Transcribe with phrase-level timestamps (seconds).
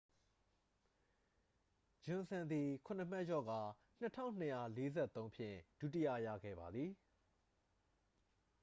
[2.03, 3.61] ဂျွန်စန် သည် ခုနစ်မှတ်လျော့ကာ
[4.89, 6.91] 2,243 ဖြင့် ဒုတိယရခဲ့ပါသည်